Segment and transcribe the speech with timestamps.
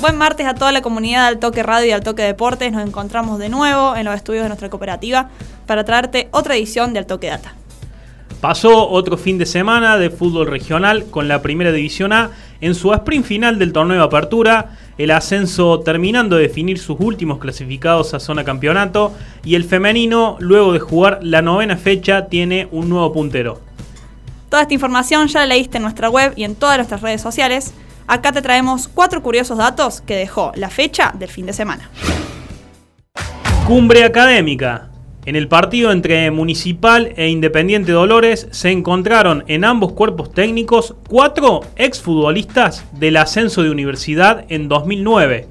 [0.00, 2.70] Buen martes a toda la comunidad del Toque Radio y al Toque Deportes.
[2.70, 5.28] Nos encontramos de nuevo en los estudios de nuestra cooperativa
[5.66, 7.54] para traerte otra edición del Toque Data.
[8.40, 12.30] Pasó otro fin de semana de fútbol regional con la Primera División A
[12.60, 17.40] en su sprint final del torneo de apertura, el ascenso terminando de definir sus últimos
[17.40, 19.12] clasificados a zona campeonato
[19.44, 23.60] y el femenino, luego de jugar la novena fecha, tiene un nuevo puntero.
[24.48, 27.74] Toda esta información ya la leíste en nuestra web y en todas nuestras redes sociales.
[28.10, 31.90] Acá te traemos cuatro curiosos datos que dejó la fecha del fin de semana.
[33.66, 34.88] Cumbre académica.
[35.26, 41.60] En el partido entre Municipal e Independiente Dolores se encontraron en ambos cuerpos técnicos cuatro
[41.76, 45.46] exfutbolistas del ascenso de universidad en 2009.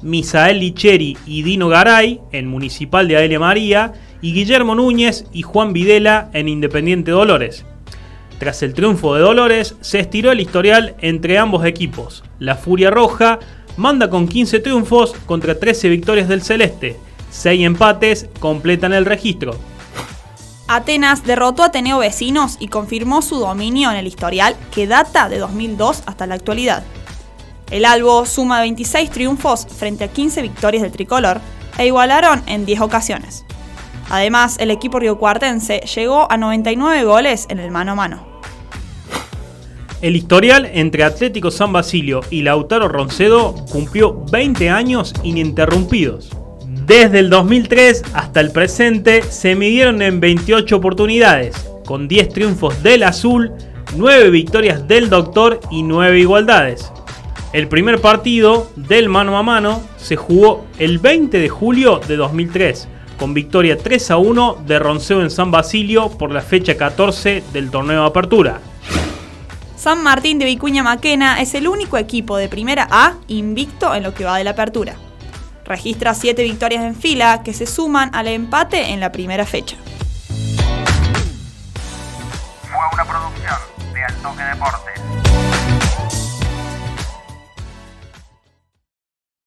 [0.00, 5.74] Misael Licheri y Dino Garay en Municipal de Aelia María y Guillermo Núñez y Juan
[5.74, 7.66] Videla en Independiente Dolores.
[8.38, 12.22] Tras el triunfo de Dolores, se estiró el historial entre ambos equipos.
[12.38, 13.40] La Furia Roja
[13.76, 16.96] manda con 15 triunfos contra 13 victorias del Celeste.
[17.30, 19.56] 6 empates completan el registro.
[20.68, 25.38] Atenas derrotó a Ateneo Vecinos y confirmó su dominio en el historial que data de
[25.38, 26.84] 2002 hasta la actualidad.
[27.70, 31.40] El Albo suma 26 triunfos frente a 15 victorias del tricolor
[31.78, 33.44] e igualaron en 10 ocasiones.
[34.10, 38.27] Además, el equipo riocuartense llegó a 99 goles en el mano a mano.
[40.00, 46.30] El historial entre Atlético San Basilio y Lautaro Roncedo cumplió 20 años ininterrumpidos.
[46.86, 53.02] Desde el 2003 hasta el presente se midieron en 28 oportunidades, con 10 triunfos del
[53.02, 53.52] Azul,
[53.96, 56.92] 9 victorias del Doctor y 9 igualdades.
[57.52, 62.88] El primer partido del mano a mano se jugó el 20 de julio de 2003
[63.18, 67.70] con victoria 3 a 1 de Ronceo en San Basilio por la fecha 14 del
[67.72, 68.60] torneo de apertura.
[69.78, 74.12] San Martín de Vicuña Maquena es el único equipo de primera A invicto en lo
[74.12, 74.96] que va de la apertura.
[75.64, 79.76] Registra 7 victorias en fila que se suman al empate en la primera fecha.